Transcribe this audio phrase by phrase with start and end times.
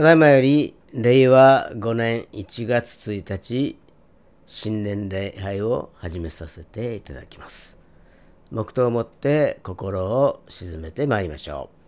[0.00, 3.78] ただいまより令和5年1月1日
[4.46, 7.76] 新年礼拝を始めさせていただきます。
[8.50, 11.79] 黙祷をもって心を静めてまいりましょう。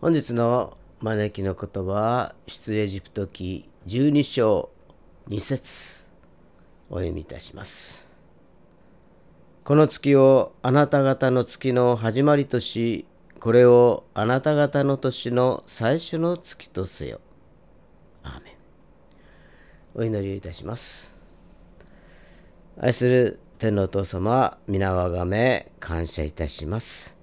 [0.00, 4.70] 本日の招きの言葉は出エジプト記12章
[5.28, 6.08] 2節
[6.88, 8.08] お読みいたします。
[9.62, 13.04] この月をあなた方の月の始まりとし
[13.40, 17.20] これをあなた方の年の最初の月とせよ。
[18.22, 18.54] アーメン。
[19.96, 21.14] お祈りをいたします。
[22.78, 27.19] 愛する天皇お父様皆をあがめ感謝いたします。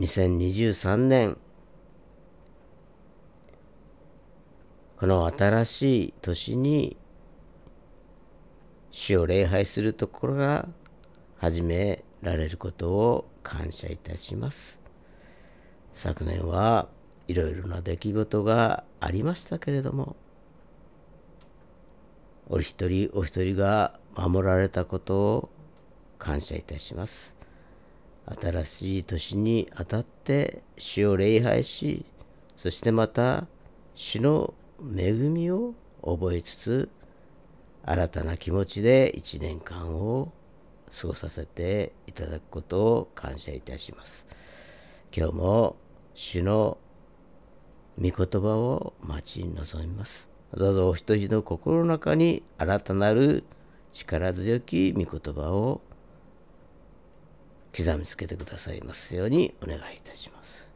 [0.00, 1.36] 2023年。
[4.96, 6.96] この新しい年に
[8.90, 10.68] 主を礼拝するところが
[11.36, 14.80] 始められることを感謝いたします。
[15.92, 16.88] 昨年は
[17.28, 20.16] いろいろな出来事がありましたけれども
[22.48, 25.50] お一人お一人が守られたことを
[26.18, 27.39] 感謝いたします。
[28.26, 32.04] 新しい年にあたって主を礼拝し
[32.56, 33.46] そしてまた
[33.94, 34.54] 主の
[34.96, 36.88] 恵みを覚えつつ
[37.84, 40.32] 新たな気持ちで一年間を
[40.90, 44.26] 過ごさせていただくことを感謝いたします。
[45.16, 45.76] 今日も
[46.14, 46.78] 主の
[47.98, 50.28] 御言葉を待ち望みます。
[50.54, 53.44] どうぞお一人の心の中に新たなる
[53.92, 55.80] 力強き御言葉を
[57.76, 60.68] 刻みつけてくださいますようにお願いいたします。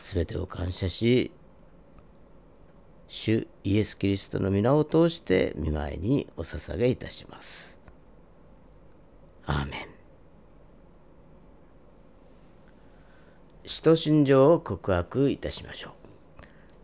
[0.00, 1.32] すべてを感謝し、
[3.08, 7.78] 主イエス・キリストの皆を通して見舞いにお捧げいたします。
[9.46, 9.88] アーメン。
[13.64, 15.92] 使徒信条を告白いたしましょう。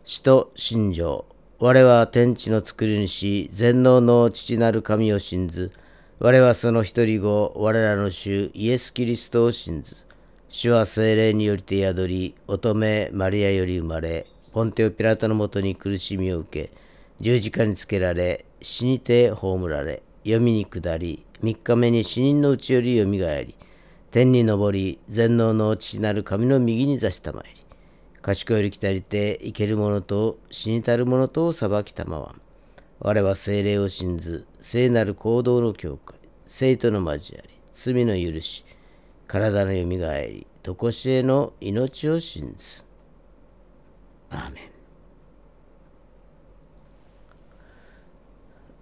[0.03, 1.25] 使徒信条。
[1.57, 5.71] 我は天地の作り主、全能の父なる神を信ず。
[6.25, 9.95] 我はその一人後、我らの主イエス・キリストを信ず。
[10.49, 16.71] 主は精霊によりて宿り、乙女マリアより生まれ、ポンテオ・ピラトのもとに苦しみを受け、
[17.21, 23.55] 十字架につけられ、死にて葬られ、読みに下り、三日目に死人のうちよりよみがえり、
[24.09, 27.61] 天に昇り、全能の父なる神の右に座したまえり、
[28.23, 32.41] 賢いより来たりて、生ける者と死にたる者とを裁きたまわん。
[32.97, 38.65] 我は精霊を信ず、聖なる行動の教会、生徒の交わり、罪の許し、
[39.27, 42.83] 体のよみがえり、とこしえの命を信ず。
[44.31, 44.61] アーメ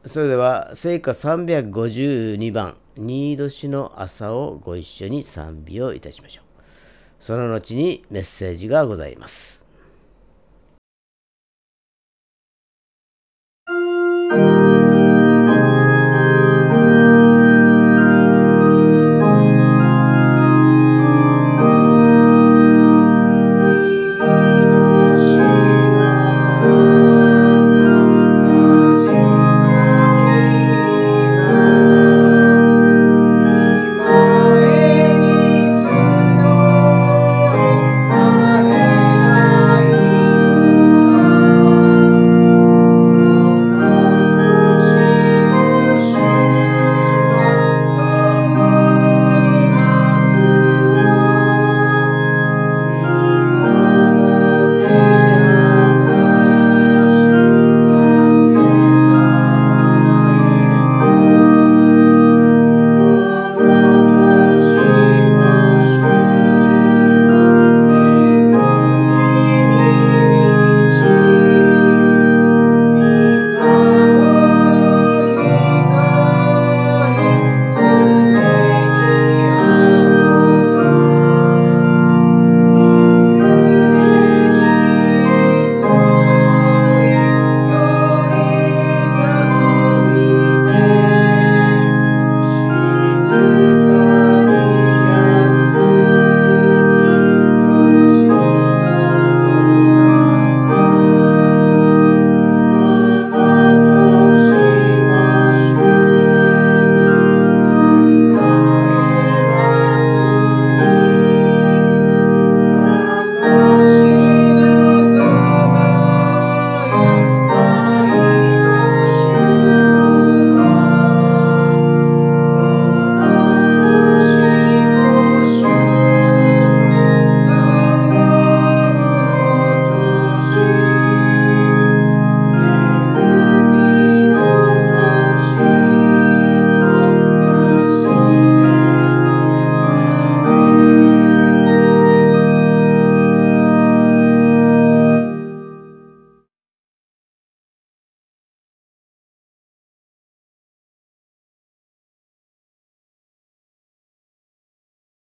[0.04, 0.08] ン。
[0.08, 6.46] それでは、聖歌352番、新年の朝をご一緒に賛美をいたしましょう。
[7.20, 9.63] その後にメッセージがございます。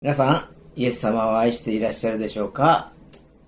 [0.04, 2.92] 皆さん、イエス様を愛していらっしゃるでしょうか？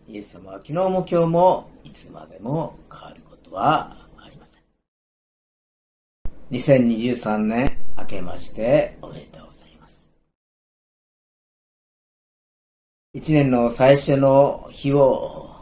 [0.08, 4.62] イエス様は昨日も今日もいつまでも変わることはありません。
[6.52, 10.14] 2023年明けましておめでとうございます。
[13.14, 15.54] 一年の最初の日を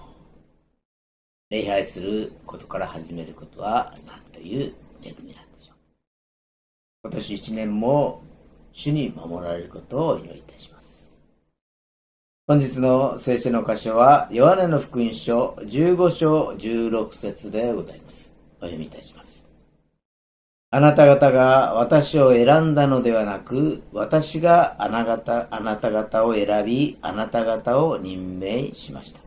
[1.50, 5.76] 礼拝することから始めることは何という恵みなんでしょう？
[7.06, 8.22] 今年一年も
[8.76, 10.73] 主に守られることを祈りいたします。
[12.46, 18.36] 本日の聖書の箇所は、ヨハネの福音書15章16節でございます。
[18.60, 19.48] お読みいたします。
[20.70, 29.22] あなた方が私を選んだのではなく、私があなたあなた方を選び、あなた方を任命しました。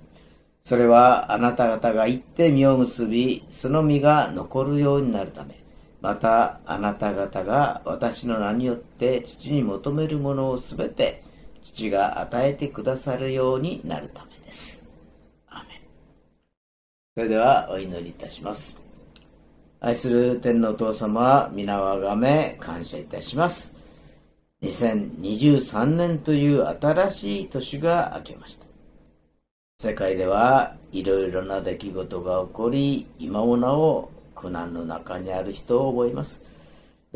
[0.60, 5.58] それはあなた方が行って実を結び、その実が残るようになるため、
[6.02, 11.22] またあなた方が私の名によって父に求めるものをすべて
[11.66, 14.84] 父が与えてくださるようになるためです。
[15.48, 15.80] アメン
[17.16, 18.80] それではお祈りいたします。
[19.80, 23.74] 愛する天皇父様、皆をあがめ感謝いたします。
[24.62, 28.66] 2023年という新しい年が明けました。
[29.78, 36.55] 世界ではいろいろな出来事が起こり、今もなお苦難の中にある人を覚えます。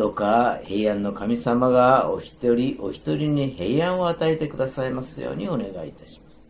[0.00, 6.48] どうか平安の神様がお一人お一人に平安を与えてくださいますようにお願いいたします。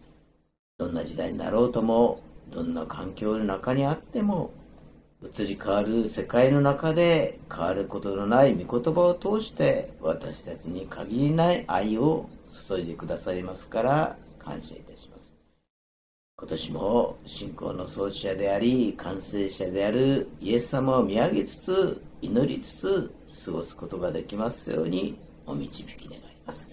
[0.78, 2.20] どんな時代になろうとも、
[2.52, 4.52] どんな環境の中にあっても、
[5.20, 12.30] 移り変わる世界の中で変わることのない御言葉を通して私たちに限りない愛を
[12.68, 15.34] 注いでくださいますから感謝いたします。
[16.36, 23.14] 今年も信仰の創始者であり完成者であるイエス様を見上げつつ祈りつつ
[23.46, 26.70] 過ごすことができますようにお導き願います。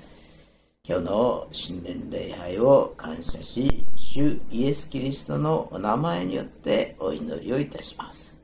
[0.88, 8.42] 今日の新年礼拝を感謝し、主イエス・キリストのお名前によってお祈りをいたします。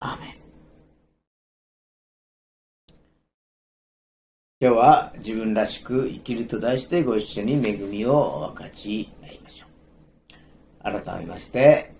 [0.00, 0.34] アーメン。
[4.60, 11.02] 今日は自分らしく生きると題してご一緒に恵みをお分かち合いましょう。
[11.02, 11.92] 改めまして、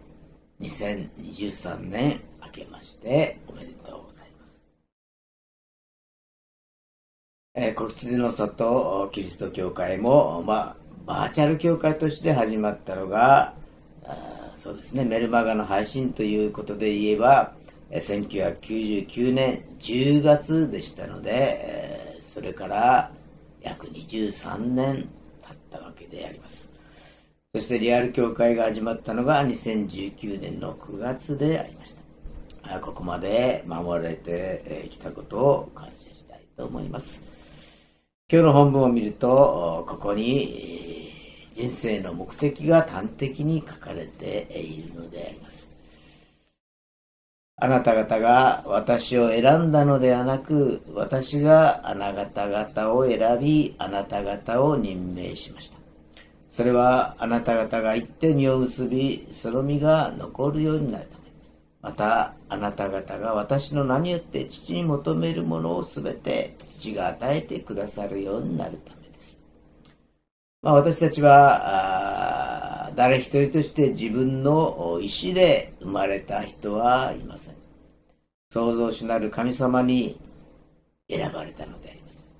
[0.60, 2.20] 2023年
[2.52, 4.68] けましておめでとうございます。
[7.54, 13.54] えー、子羊の里キリスト教会も、まあ、バーチャル教会として始まったのが、
[14.04, 17.54] あそうですね、メルマガの配信ということで言えば、
[17.90, 23.10] 1999年10月でしたので、それから
[23.60, 25.08] 約23年
[25.40, 26.72] 経ったわけであります。
[27.54, 32.01] そしてリアル教会が始まったのが2019年の9月でありました。
[32.80, 37.22] ここまで守られてきたことを感謝したいと思います。
[38.30, 41.12] 今日の本文を見ると、ここに
[41.52, 45.72] 人生の目的が端的に書かれているのであります。
[47.56, 55.78] あなた方が私を選んだのではなく、私があなた方を選び、あなた方を任命しました。
[56.48, 61.22] それはあなた方が行って実を結び、その実が残るようになるため。
[61.82, 69.42] また、あなた方が私の名によって父に求めるものをすべて父が与えてくださるようになるためです。
[70.60, 77.54] まあ、私たちは、誰一人として自分の意思で生まれた人はいません。
[78.50, 80.20] 創造主なる神様に
[81.08, 82.36] 選ばれたのであります。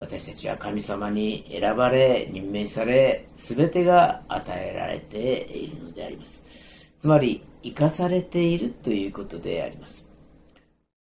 [0.00, 6.92] 私たちは神様に選ばれ、任命され、すべてが与えられているのであります。
[6.98, 10.06] つまり、生かされているということであります。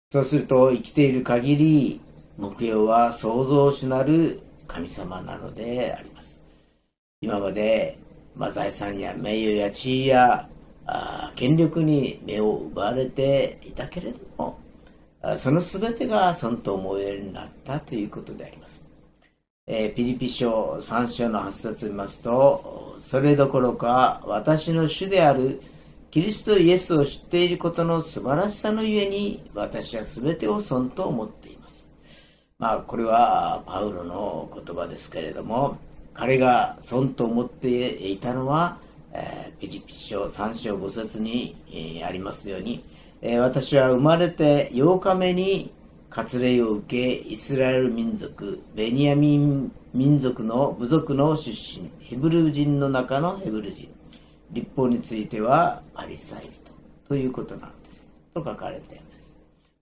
[0.10, 2.02] そうすると、生きている限り、
[2.38, 6.42] 目標は創造主なる神様なのであります。
[7.20, 8.00] 今まで、
[8.36, 10.50] まあ、財産や名誉や地位や
[10.86, 14.60] あ権力に目を奪われていたけれども、
[15.38, 18.86] その全てが損と思えるようになったということであります。
[19.68, 25.60] えー、ピリピ書3章の8節を見ますと、それどころか私の主である
[26.16, 31.92] キリストイエスを知っていることの素晴らしさのゆえに、私は全てを損と思っています。
[32.58, 35.78] まあ、これはパウロの言葉ですけれども、
[36.14, 38.78] 彼が損と思っていたのは、
[39.12, 42.86] えー、ピリピ書3章5節に、えー、ありますように、
[43.22, 45.74] えー、私は生まれて8日目に
[46.10, 53.90] 割礼を受け、イスラエル民族、ベニヤミン民族の部族の出身、ヘブル人の中のヘブル人。
[54.52, 56.72] 立法についてはパリサイ人
[57.08, 58.12] ということなんです。
[58.34, 59.38] と書かれています。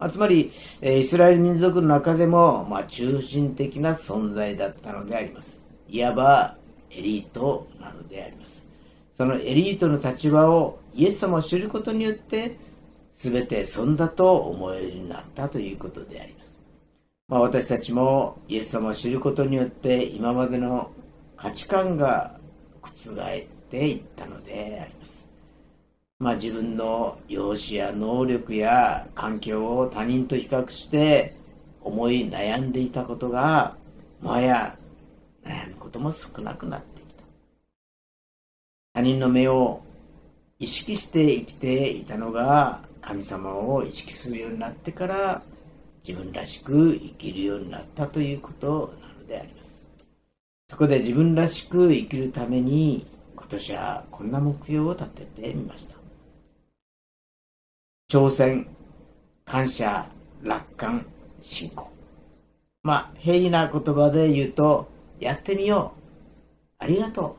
[0.10, 5.66] つまり、イスラエル民族の中でも、まあ、中心的な存在だったのであります。
[5.88, 6.58] いわば
[6.92, 8.68] エリートなのであります。
[9.12, 12.58] そのエリートの立場をイエス様を知ることによって、
[13.12, 16.62] 全て損だと思えるようになったということであります。
[17.28, 20.92] まあ、私たちもイエス様を知ることによって今までの
[21.38, 22.38] 価値観が
[22.82, 25.28] 覆ってていったのであります。
[26.20, 31.34] まあ、自分の容姿や能力や環境を他人と比較して
[31.82, 33.76] 思い悩んでいたことが
[34.22, 34.78] もはや
[35.44, 37.24] 悩むことも少なくなってきた。
[38.94, 39.82] 他人の目を
[40.60, 45.42] 意識して生きていたのが神様を意識するようになってから
[46.08, 49.84] 自分らしく生きるようになったということなのであります。
[50.68, 53.08] そこで自分らしく生きるために
[53.44, 55.98] 今年はこんな目標を立ててみました。
[58.10, 58.68] 挑戦、
[59.44, 60.08] 感謝、
[60.42, 61.06] 楽観、
[61.42, 61.92] 信仰。
[62.84, 64.88] まあ、平易な言葉で言うと、
[65.20, 65.94] やってみよ
[66.80, 66.84] う。
[66.84, 67.36] ありがと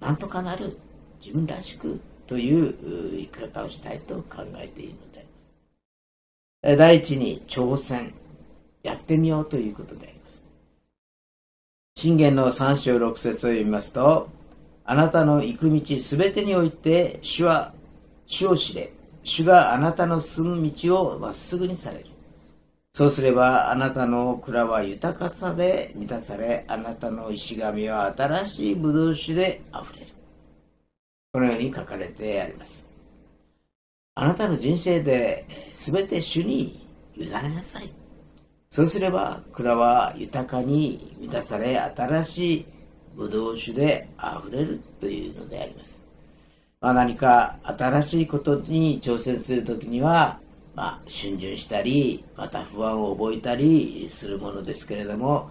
[0.00, 0.04] う。
[0.04, 0.78] なんとかなる。
[1.20, 2.00] 自分らしく。
[2.28, 2.72] という
[3.12, 5.56] 生き方をしたいと考えているのであります。
[6.78, 8.14] 第一に挑戦。
[8.84, 10.46] やってみようということであります。
[11.96, 14.28] 信玄の3章6節を読みますと、
[14.90, 17.72] あなたの行く道すべてにおいて主は
[18.26, 22.06] 主を知れ、主があなたの進む道をまっすぐにされる。
[22.92, 30.06] そうすればあなたの蔵は豊かさで満たされ、あなたの石神は新しい葡萄酒で溢れる。
[31.34, 32.90] このように書かれてあります。
[34.16, 36.84] あなたの人生で全て主に
[37.16, 37.92] 委ねなさい。
[38.68, 42.66] そうすれば蔵は豊かに満たされ、新しい
[43.20, 46.06] 葡萄酒で溢れるというのであります。
[46.80, 50.40] まあ、何か新しいことに挑戦するときには、
[50.74, 55.50] まあ、逡巡したり、また不安を覚えたりするものですけれども、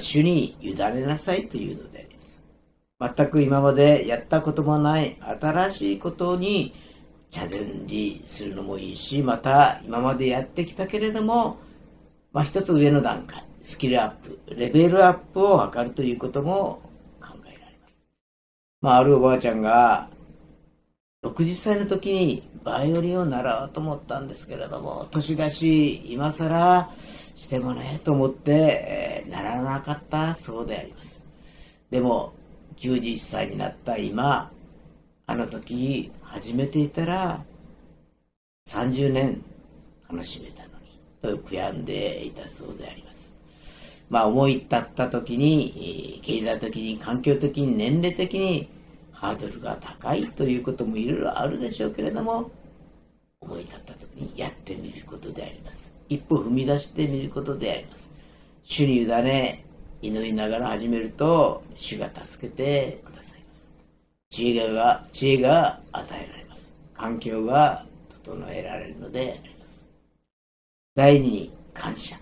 [0.00, 2.42] 主に委ねなさいというのであります。
[3.14, 6.72] 全く今までやったこともない新しいことに
[7.28, 11.58] チャレンジするのもいいし、また今までやってきたけれども、
[12.32, 16.90] まあ、一つ上の段階、スキルアップ、レベルアップを図るということも。
[18.82, 20.10] まあ、あるおばあちゃんが
[21.22, 31.24] 60歳の時にバイオリンを習おうと思ったんですけれども、年だし、今更してもね、と思って、えー、ならなかったそうであります。
[31.90, 32.32] でも、
[32.76, 34.50] 91歳になった今、
[35.26, 37.44] あの時始めていたら、
[38.68, 39.44] 30年
[40.10, 43.11] 楽しめたのに、と悔やんでいたそうであります。
[44.12, 48.68] まあ、思い立った時に、経済的に、環境的に、年齢的に、
[49.10, 52.50] ハードルが高いということもいろいろあるでしょうけれども、
[53.40, 55.96] 思い立った時にやってみることであります。
[56.10, 58.14] 一歩踏み出してみることであります。
[58.64, 59.64] 主に委ね、
[60.02, 63.72] 祈りながら始めると、主が助けてくださいます。
[64.28, 66.76] 知恵が、知恵が与えられます。
[66.92, 69.86] 環境が整えられるのであります。
[70.94, 72.21] 第二に、感謝。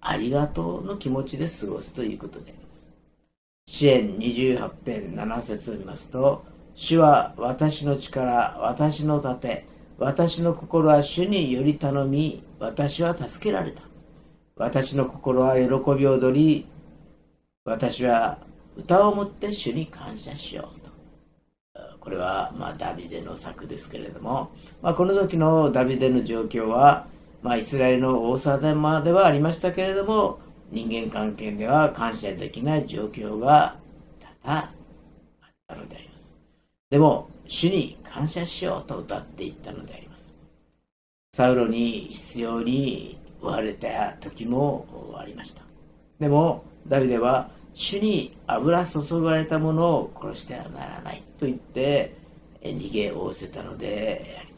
[0.00, 2.90] ありがとうの気持ちで過ごすということであります
[3.70, 9.64] 支援28編7節を見ますと、主は私の力、私の盾、
[9.96, 13.82] 私の心は主により頼み、私は助けられた。
[14.56, 16.66] 私の心は喜び踊り、
[17.64, 18.38] 私は
[18.76, 20.90] 歌をもって主に感謝しようと。
[22.00, 24.50] これは、まあ、ダビデの作ですけれども、
[24.82, 27.06] まあ、この時のダビデの状況は、
[27.42, 33.76] まあ、イスラエルの王様ではありましたけれども、人間関係では感謝できない状況が
[34.42, 36.36] 多々あったのであります。
[36.90, 40.38] でも、主に感謝しようと歌っていったのであります。
[41.32, 45.62] サウロに必要に追われた時もありました。
[46.18, 52.16] でも、ダビデは、主に油注がれたものを殺してはならないと言って
[52.62, 54.49] 逃げおおせたのであります。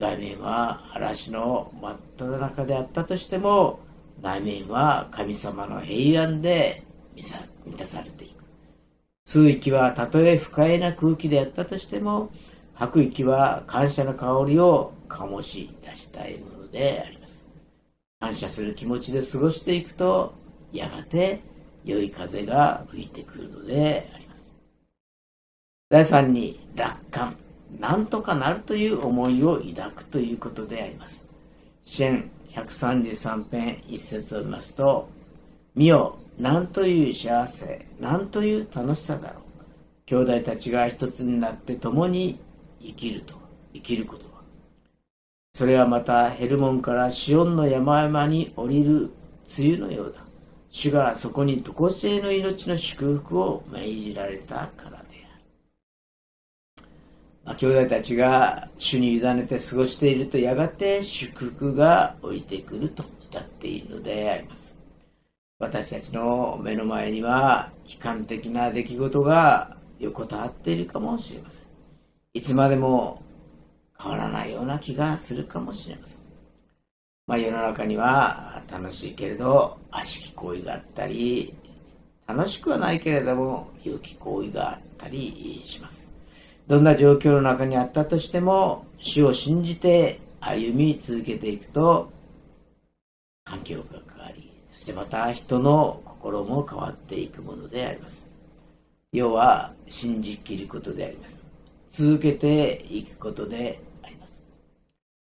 [0.00, 3.80] 外面は嵐の真っ只中であったとしても、
[4.22, 6.82] 内面は神様の平安で
[7.14, 8.44] 満たされていく。
[9.28, 12.30] 吸う息はたとえ不快な空気であったとしても、
[12.72, 17.50] 吐く息は感謝の香りを醸し出したいものであります。
[18.20, 20.32] 感謝する気持ちで過ごしていくと、
[20.72, 21.42] やがて
[21.84, 24.56] 良い風が吹いてくるのであります。
[25.90, 27.36] 第三に楽観。
[27.78, 31.28] なんとかなるという思いを抱くということであります。
[31.82, 35.08] 支援133編一節を見ますと、
[35.74, 39.42] 見よ、なんという幸せ、なんという楽しさだろう。
[40.06, 42.40] 兄弟たちが一つになって共に
[42.80, 43.34] 生きると、
[43.72, 44.42] 生きることは。
[45.52, 49.10] それはまたヘルモンからシオンの山々に降りる
[49.58, 50.24] 梅雨のようだ。
[50.70, 55.02] 主がそこに常しえの命の祝福を命じられたからである。
[55.02, 55.09] まあ、
[57.46, 64.78] 兄弟たちが主に委ねて過ごしているとやがて祝福が降りてくると歌っているのであります。
[65.58, 71.66] 私たちの目の前には悲観的な出来事が横たわっているかもしれません。
[72.32, 73.22] いつまでも
[73.98, 76.20] 変わらないような気がするかもしれません。
[77.26, 81.54] まあ、世の中には楽しいけれど悪しき行為があったり、
[82.26, 86.09] 楽しくはないけれども良き行為があったりします。
[86.70, 92.12] どんな状況の中にあったとしても、主を信じて歩み続けていくと、
[93.42, 98.30] 環境が変わり、そしてまた人の心も変わっていくものであります。
[99.10, 101.48] 要は、信じきることであります。
[101.88, 104.44] 続けていくことであります。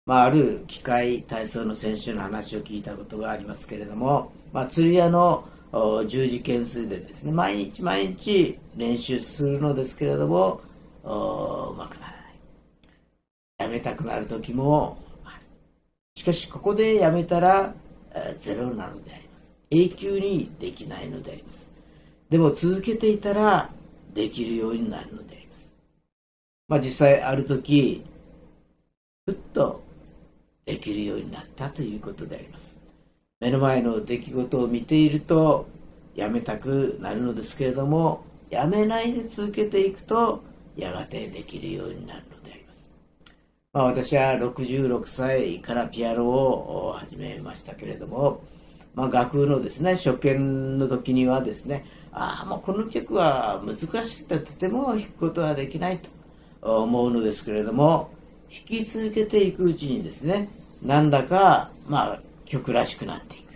[0.04, 5.48] まあ、ある機械体操の選手の話を聞いたことがありますけれども、まあ、釣り屋の
[6.06, 10.60] 十字件数でですね、毎日毎日練習するのですけれども、
[11.08, 12.38] うまくならない。
[13.58, 15.46] やめたくなる時もある。
[16.16, 17.74] しかし、ここでやめたら、
[18.38, 19.56] ゼロなのであります。
[19.70, 21.72] 永久にできないのであります。
[22.28, 23.70] でも続けていたら、
[24.12, 25.78] できるようになるのであります。
[26.68, 28.04] まあ実際ある時、
[29.26, 29.82] ふっと
[30.66, 32.76] できるようになったということであります。
[33.40, 35.68] 目の前の出来事を見ていると、
[36.14, 40.42] やめたくなるのですけれども、やめないで続けていくと、
[40.78, 42.90] やがてできるようになるのであります。
[43.72, 48.42] まあ、私は66歳からピアノを始めましたけれども、
[48.94, 58.10] まあ、楽譜のですね、初見の時にはですね、ああ、もうこの曲は難しくてとても弾くことはできないと思うのですけれども、
[58.50, 60.48] 弾き続けていくうちにですね、
[60.82, 63.48] なんだか、まあ、曲らしくなっていく。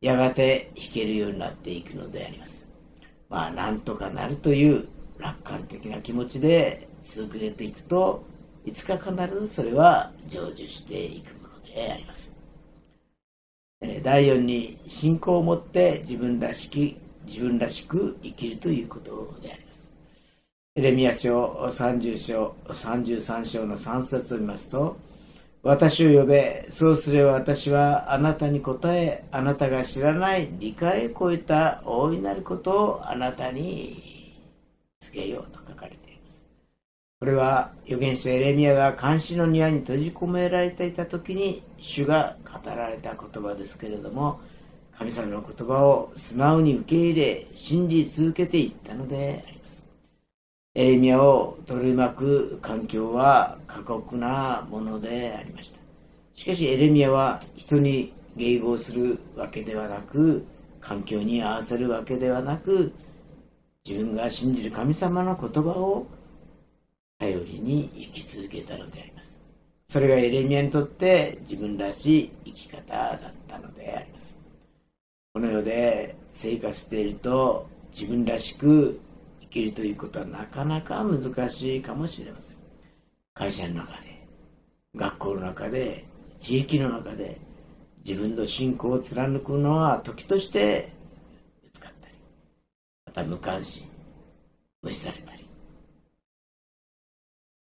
[0.00, 2.68] やがて弾けるようになっていくのであります。
[3.28, 4.86] まあ、なんとかなるという
[5.18, 8.24] 楽観的な気持ちで続けていくと、
[8.64, 12.34] いつか必ずそれは成就していくものであります。
[14.02, 16.96] 第4に信仰を持って自分らしき
[17.26, 19.92] 自分らしく生きるということであります。
[20.76, 24.96] エレミア書30章、33章の3節を見ますと、
[25.62, 34.13] 私を呼べ、そうすれば私はあなたに答え、あなたが知らない理解を超えた大いなることをあなたに
[35.14, 36.46] げようと書かれています。
[37.20, 44.40] これは預言者エレミアが監視の庭に閉じ込められていた時に主が語られた言葉ですけれども、
[44.96, 49.84] 神様の言葉を素直に受け入れ、信じ続けていったのであります。
[50.74, 55.80] エレミアを取り巻く環境は過酷なものでありました。
[56.34, 60.44] しかしエレミアは人に迎合するわけではなく、
[60.80, 62.92] 環境に合わせるわけではなく、
[63.86, 66.06] 自分が信じる神様の言葉を
[67.18, 69.44] 頼りに生き続けたのであります。
[69.88, 74.40] それがエレミアにとって自分らしい生き方だったのであります。
[75.34, 79.00] この世で生活していると自分らしく
[79.42, 82.56] 生きるということはなかなか難しいかもしれません。
[83.34, 84.26] 会社の中で、
[84.96, 86.06] 学校の中で、
[86.38, 87.38] 地域の中で
[87.98, 90.93] 自分の信仰を貫くのは時として、
[93.14, 93.86] また無関心、
[94.82, 95.48] 無視されたり、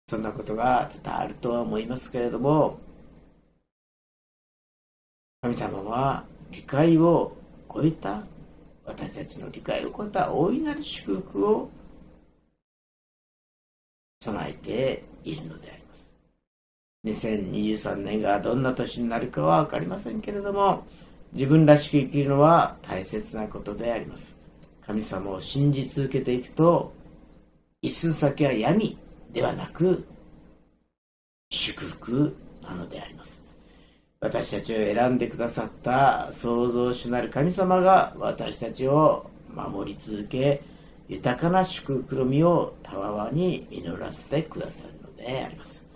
[0.08, 2.78] そんなことが多々あるとは思いますけれども、
[5.42, 7.36] 神様は理解を
[7.70, 8.22] 超えた
[8.86, 11.70] 私たちの理解を超えた大いなる祝福を
[14.22, 16.14] 備えているのであります。
[17.04, 20.86] 2023年がどんな年になるかは分かりませんけれども、
[21.34, 24.43] 自分らしく生きるのは大切なことであります。
[24.86, 26.92] 神様を信じ続けていくと、
[27.80, 28.98] 一寸先は闇
[29.32, 30.06] ではなく、
[31.50, 33.44] 祝福なのであります。
[34.20, 40.62] 私たちを選んでくださった創造主なる神様が私たちを守り続け、
[41.08, 45.88] 豊かな祝福の実をたわわに実らせてくださるのであります。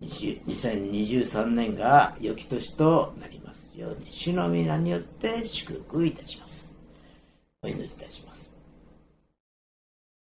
[0.00, 6.69] 2023年が良き年となりますように、主の皆によって祝福いたします。
[7.62, 8.54] お祈りいたします。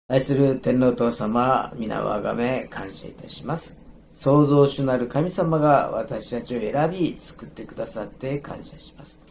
[0.10, 3.80] 愛する天皇父様、皆をあがめ感謝いたします。
[4.12, 9.22] 創造主なる神様が私たちを選び作ってくださって感謝します。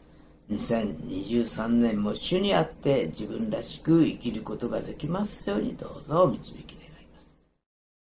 [0.50, 7.38] 2023年も主にあって自分らしく生きることができますようにどうぞお導き願います。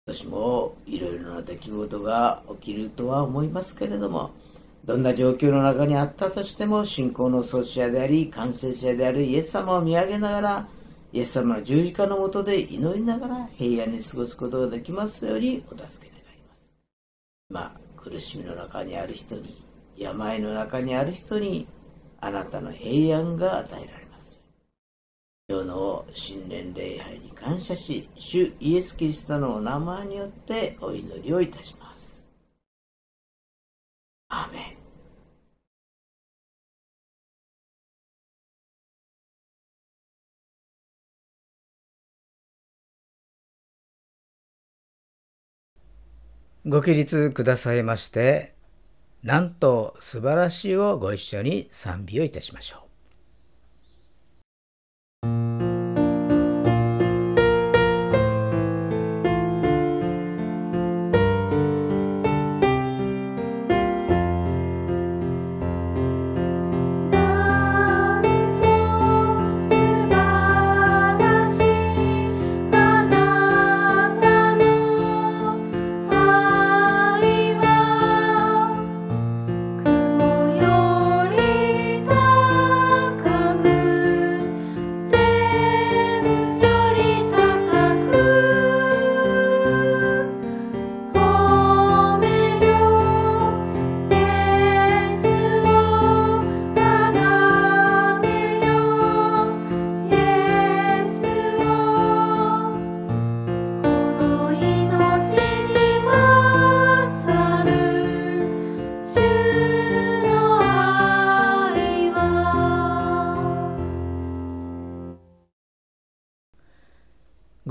[0.07, 4.31] 今年もいろいろな出来事が起きるとは思いますけれども、
[4.83, 10.67] どんな状況の中にあったとしても、信仰の創始者であり、完成者であるイエス様を見上げながら、
[11.13, 16.73] イエス様の十字架のもとで祈りながら平安に過ごすことができますようにお助け願います。
[17.49, 19.63] 今、苦しみの中にある人に、
[19.97, 21.67] 病の中にある人に、
[22.19, 24.41] あなたの平安が与えられます。
[25.47, 31.80] 今日の新年礼拝に感謝し、主イエス・キリストのお名前によってお祈りをいたします。
[34.33, 34.61] アーメン。
[46.69, 48.55] ご起立くださいまして、
[49.23, 52.90] なんと素晴らしいをご一緒に賛美をいたしましょう。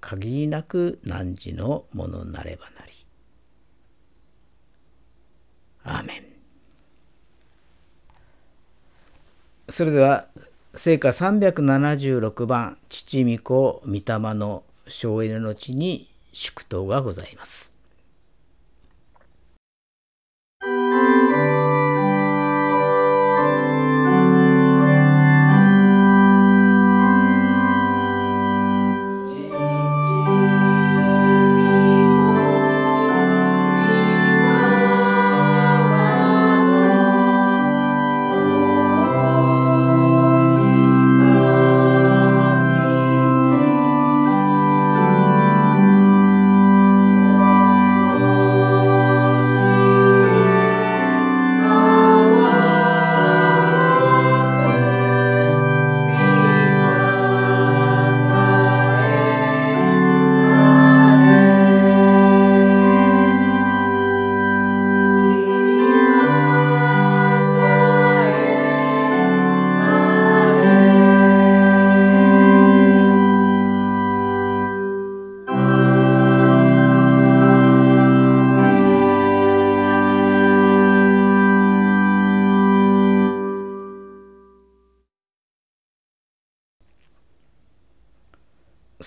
[0.00, 2.92] 限りなく汝のものなればなり。
[5.84, 6.24] アーメン。
[9.68, 10.26] それでは
[10.74, 14.02] 聖歌376番父御子御霊
[14.34, 17.77] の省エネの地に祝祷がございます。